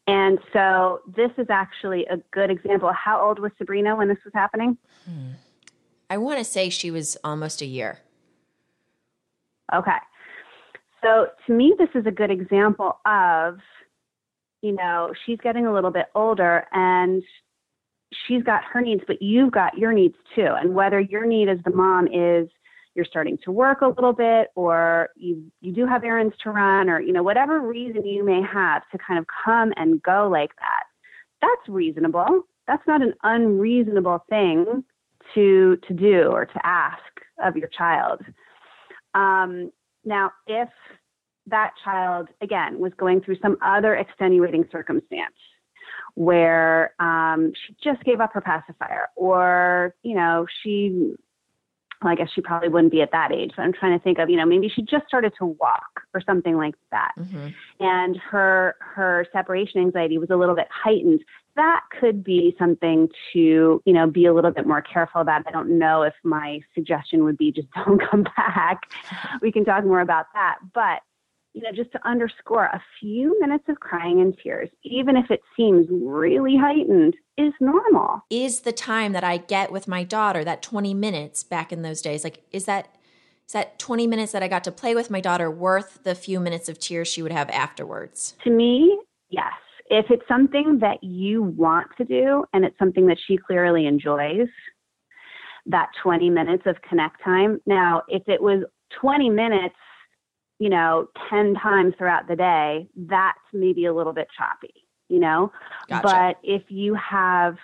[0.08, 2.92] And so this is actually a good example.
[2.94, 4.78] How old was Sabrina when this was happening?
[5.06, 5.32] Hmm.
[6.10, 8.00] I want to say she was almost a year.
[9.74, 9.98] Okay.
[11.04, 13.60] So to me, this is a good example of,
[14.62, 17.22] you know, she's getting a little bit older and
[18.28, 20.48] she's got her needs, but you've got your needs too.
[20.48, 22.48] And whether your need as the mom is
[22.98, 26.90] you're starting to work a little bit or you you do have errands to run
[26.90, 30.54] or you know whatever reason you may have to kind of come and go like
[30.58, 30.84] that
[31.42, 32.44] that's reasonable.
[32.68, 34.84] That's not an unreasonable thing
[35.34, 37.02] to to do or to ask
[37.44, 38.22] of your child.
[39.14, 39.72] Um,
[40.06, 40.70] now if
[41.48, 45.36] that child again was going through some other extenuating circumstance
[46.16, 51.14] where um, she just gave up her pacifier, or you know she
[52.02, 54.20] well, I guess she probably wouldn't be at that age, but I'm trying to think
[54.20, 57.12] of, you know, maybe she just started to walk or something like that.
[57.18, 57.48] Mm-hmm.
[57.80, 61.22] And her her separation anxiety was a little bit heightened.
[61.56, 65.48] That could be something to, you know, be a little bit more careful about.
[65.48, 68.82] I don't know if my suggestion would be just don't come back.
[69.42, 70.58] we can talk more about that.
[70.74, 71.02] But
[71.58, 75.40] you know, just to underscore a few minutes of crying and tears, even if it
[75.58, 78.22] seems really heightened, is normal.
[78.30, 82.00] Is the time that I get with my daughter, that 20 minutes back in those
[82.00, 82.90] days, like, is that
[83.48, 86.40] is that 20 minutes that I got to play with my daughter worth the few
[86.40, 88.36] minutes of tears she would have afterwards?
[88.44, 89.00] To me,
[89.30, 89.54] yes.
[89.90, 94.50] If it's something that you want to do and it's something that she clearly enjoys,
[95.66, 97.62] that 20 minutes of connect time.
[97.66, 98.64] Now, if it was
[99.00, 99.76] 20 minutes
[100.60, 104.74] you know, 10 times throughout the day, that's maybe a little bit choppy,
[105.10, 105.52] you know?
[105.88, 106.08] Gotcha.
[106.08, 107.58] But if you have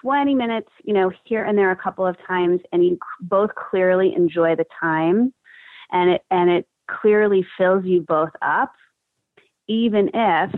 [0.00, 4.14] 20 minutes, you know, here and there a couple of times and you both clearly
[4.14, 5.34] enjoy the time
[5.92, 8.72] and it and it clearly fills you both up,
[9.68, 10.50] even if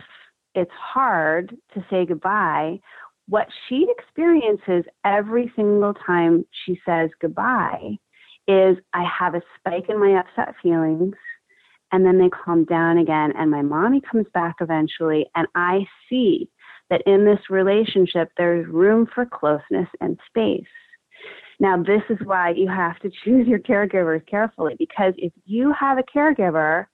[0.55, 2.78] it's hard to say goodbye,
[3.28, 7.97] what she experiences every single time she says goodbye
[8.49, 11.14] is I have a spike in my upset feelings
[11.93, 16.49] and then they calm down again and my mommy comes back eventually and I see
[16.90, 20.64] that in this relationship there's room for closeness and space.
[21.61, 25.99] Now this is why you have to choose your caregivers carefully because if you have
[25.99, 26.86] a caregiver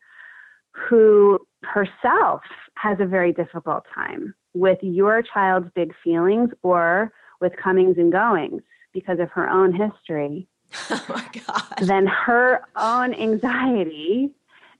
[0.72, 2.42] who herself
[2.76, 8.62] has a very difficult time with your child's big feelings or with comings and goings
[8.92, 10.46] because of her own history,
[10.90, 11.22] oh
[11.80, 14.30] then her own anxiety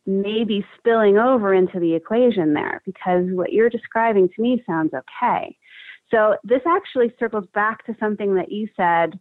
[0.09, 4.93] may be spilling over into the equation there because what you're describing to me sounds
[4.95, 5.57] okay.
[6.11, 9.21] So this actually circles back to something that you said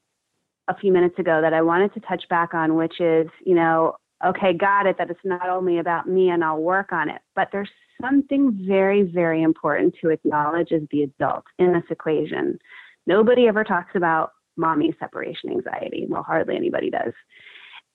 [0.69, 3.97] a few minutes ago that I wanted to touch back on, which is, you know,
[4.25, 7.49] okay, got it, that it's not only about me and I'll work on it, but
[7.51, 7.69] there's
[8.01, 12.59] something very, very important to acknowledge as the adult in this equation.
[13.05, 16.05] Nobody ever talks about mommy separation anxiety.
[16.09, 17.13] Well, hardly anybody does.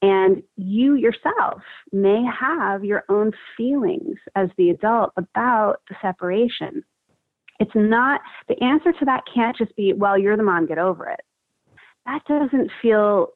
[0.03, 6.83] And you yourself may have your own feelings as the adult about the separation.
[7.61, 11.09] It's not, the answer to that can't just be, well, you're the mom, get over
[11.09, 11.21] it.
[12.05, 13.29] That doesn't feel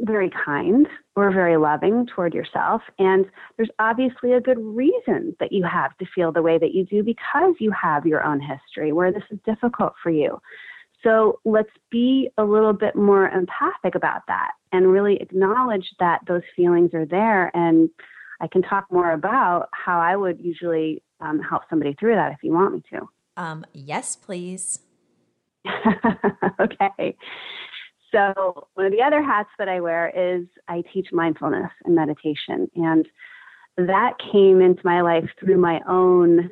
[0.00, 2.82] very kind or very loving toward yourself.
[2.98, 3.24] And
[3.56, 7.02] there's obviously a good reason that you have to feel the way that you do
[7.02, 10.38] because you have your own history where this is difficult for you.
[11.02, 16.42] So let's be a little bit more empathic about that and really acknowledge that those
[16.54, 17.54] feelings are there.
[17.54, 17.90] And
[18.40, 22.38] I can talk more about how I would usually um, help somebody through that if
[22.42, 23.08] you want me to.
[23.36, 24.80] Um, yes, please.
[26.60, 27.16] okay.
[28.12, 32.70] So, one of the other hats that I wear is I teach mindfulness and meditation.
[32.76, 33.06] And
[33.76, 36.50] that came into my life through my own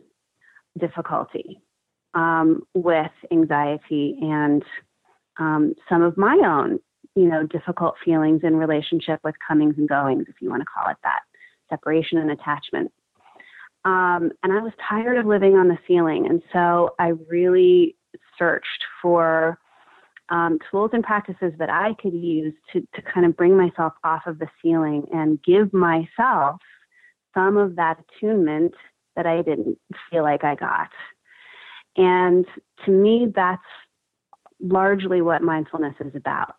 [0.79, 1.64] difficulty
[2.15, 4.63] um, with anxiety and
[5.39, 6.79] um, some of my own,
[7.15, 10.91] you know, difficult feelings in relationship with comings and goings, if you want to call
[10.91, 11.21] it that,
[11.69, 12.93] separation and attachment.
[13.85, 17.97] Um, and I was tired of living on the ceiling, and so I really
[18.39, 19.59] searched for
[20.31, 24.23] um, tools and practices that I could use to, to kind of bring myself off
[24.27, 26.61] of the ceiling and give myself
[27.35, 28.73] some of that attunement
[29.17, 29.79] that I didn't
[30.11, 30.89] feel like I got.
[31.97, 32.47] And
[32.85, 33.63] to me, that's
[34.61, 36.57] largely what mindfulness is about.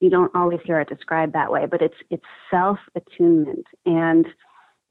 [0.00, 4.26] You don't always hear it described that way, but it's it's self attunement, and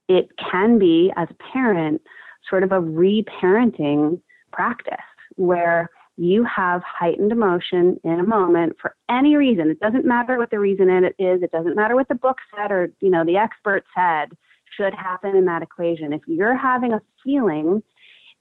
[0.10, 2.02] it can be as a parent
[2.50, 4.22] sort of a reparenting
[4.52, 4.96] practice
[5.36, 9.70] where you have heightened emotion in a moment for any reason.
[9.70, 11.44] It doesn't matter what the reason it is.
[11.44, 14.30] It doesn't matter what the book said or you know the expert said
[14.76, 16.12] should happen in that equation.
[16.12, 17.82] If you're having a feeling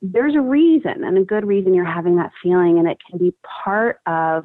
[0.03, 3.35] there's a reason and a good reason you're having that feeling, and it can be
[3.65, 4.45] part of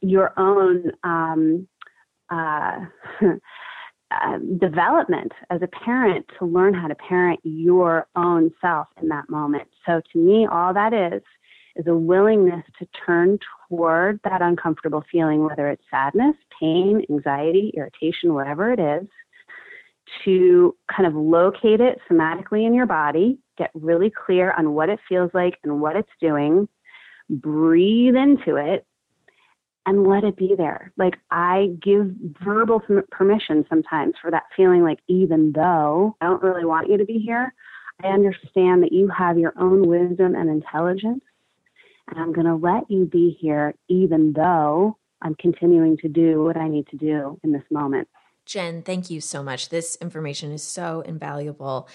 [0.00, 1.68] your own um,
[2.30, 2.80] uh,
[4.10, 9.28] uh, development as a parent to learn how to parent your own self in that
[9.28, 9.68] moment.
[9.86, 11.22] So to me, all that is
[11.76, 13.38] is a willingness to turn
[13.68, 19.08] toward that uncomfortable feeling, whether it's sadness, pain, anxiety, irritation, whatever it is,
[20.24, 25.00] to kind of locate it somatically in your body, get really clear on what it
[25.08, 26.68] feels like and what it's doing,
[27.30, 28.86] breathe into it,
[29.86, 30.92] and let it be there.
[30.96, 32.10] Like I give
[32.42, 37.04] verbal permission sometimes for that feeling like, even though I don't really want you to
[37.04, 37.52] be here,
[38.02, 41.22] I understand that you have your own wisdom and intelligence
[42.08, 46.56] And I'm going to let you be here even though I'm continuing to do what
[46.56, 48.08] I need to do in this moment.
[48.46, 49.70] Jen, thank you so much.
[49.70, 51.88] This information is so invaluable.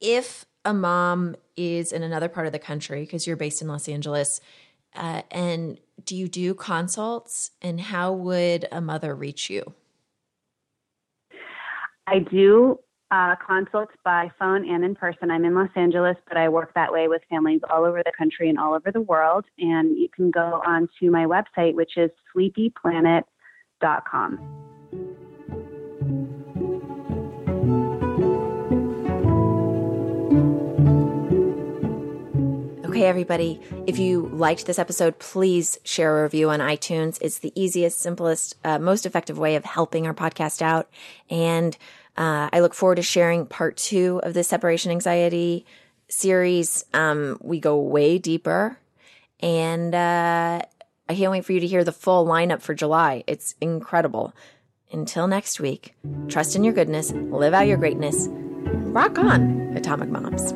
[0.00, 3.88] If a mom is in another part of the country, because you're based in Los
[3.88, 4.40] Angeles,
[4.94, 7.50] uh, and do you do consults?
[7.62, 9.74] And how would a mother reach you?
[12.06, 12.78] I do
[13.10, 15.30] uh, consults by phone and in person.
[15.30, 18.48] I'm in Los Angeles, but I work that way with families all over the country
[18.48, 19.44] and all over the world.
[19.58, 24.75] And you can go on to my website, which is sleepyplanet.com.
[32.96, 37.18] Okay, everybody, if you liked this episode, please share a review on iTunes.
[37.20, 40.88] It's the easiest, simplest, uh, most effective way of helping our podcast out.
[41.28, 41.76] And
[42.16, 45.66] uh, I look forward to sharing part two of the separation anxiety
[46.08, 46.86] series.
[46.94, 48.78] Um, we go way deeper.
[49.40, 50.62] And uh,
[51.06, 53.24] I can't wait for you to hear the full lineup for July.
[53.26, 54.32] It's incredible.
[54.90, 55.94] Until next week,
[56.28, 60.54] trust in your goodness, live out your greatness, rock on, Atomic Moms.